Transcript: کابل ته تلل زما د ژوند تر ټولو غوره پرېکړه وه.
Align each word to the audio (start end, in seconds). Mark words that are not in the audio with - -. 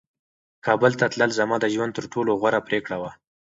کابل 0.65 0.91
ته 0.99 1.05
تلل 1.11 1.31
زما 1.39 1.55
د 1.59 1.65
ژوند 1.73 1.91
تر 1.97 2.05
ټولو 2.13 2.31
غوره 2.41 2.59
پرېکړه 2.67 2.97
وه. 3.01 3.11